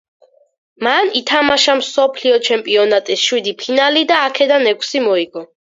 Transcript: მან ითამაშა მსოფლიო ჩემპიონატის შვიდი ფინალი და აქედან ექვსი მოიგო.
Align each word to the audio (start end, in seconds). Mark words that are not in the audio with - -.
მან 0.87 1.11
ითამაშა 1.19 1.75
მსოფლიო 1.83 2.41
ჩემპიონატის 2.49 3.29
შვიდი 3.29 3.55
ფინალი 3.63 4.05
და 4.15 4.21
აქედან 4.27 4.69
ექვსი 4.77 5.07
მოიგო. 5.09 5.49